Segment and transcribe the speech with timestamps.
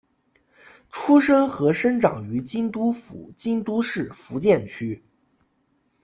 [0.89, 4.99] 出身和生长于京都府京都市伏见区。